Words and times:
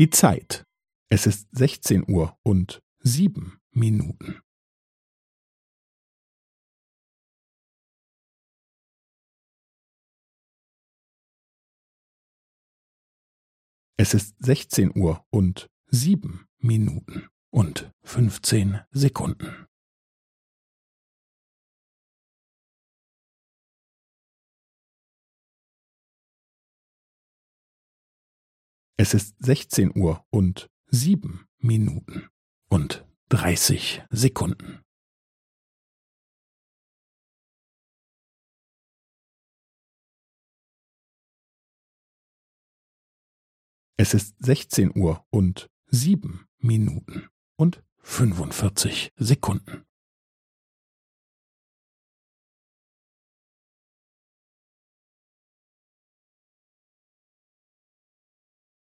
Die 0.00 0.08
Zeit. 0.08 0.64
Es 1.10 1.26
ist 1.26 1.54
sechzehn 1.54 2.10
Uhr 2.10 2.34
und 2.42 2.80
sieben 3.00 3.60
Minuten. 3.70 4.40
Es 13.98 14.14
ist 14.14 14.42
sechzehn 14.42 14.90
Uhr 14.98 15.22
und 15.28 15.68
sieben 15.88 16.48
Minuten 16.56 17.28
und 17.50 17.92
fünfzehn 18.02 18.80
Sekunden. 18.92 19.66
Es 29.02 29.14
ist 29.14 29.34
sechzehn 29.38 29.98
Uhr 29.98 30.26
und 30.28 30.68
sieben 30.88 31.48
Minuten 31.56 32.28
und 32.68 33.08
dreißig 33.30 34.02
Sekunden. 34.10 34.82
Es 43.96 44.12
ist 44.12 44.34
sechzehn 44.38 44.94
Uhr 44.94 45.24
und 45.30 45.70
sieben 45.86 46.46
Minuten 46.58 47.30
und 47.56 47.82
fünfundvierzig 48.02 49.14
Sekunden. 49.16 49.86